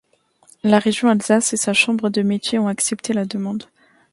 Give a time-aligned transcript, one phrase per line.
[0.63, 3.65] La région Alsace et sa Chambre de métiers ont accepté la demande.